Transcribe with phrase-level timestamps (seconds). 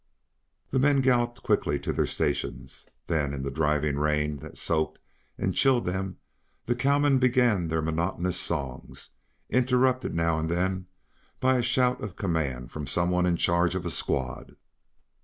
[0.71, 2.87] The men galloped quickly to their stations.
[3.05, 4.97] Then in the driving rain that soaked
[5.37, 6.17] and chilled them
[6.65, 9.11] the cowmen began their monotonous songs,
[9.51, 10.87] interrupted now and then
[11.39, 14.55] by a shout of command from some one in charge of a squad.